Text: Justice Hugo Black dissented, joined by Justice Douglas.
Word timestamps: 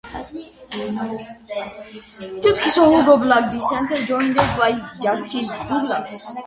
Justice 2.41 2.75
Hugo 2.79 3.17
Black 3.19 3.51
dissented, 3.51 4.03
joined 4.07 4.33
by 4.35 4.71
Justice 4.99 5.51
Douglas. 5.51 6.33